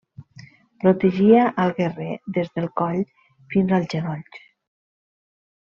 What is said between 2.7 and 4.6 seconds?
coll fins als genolls.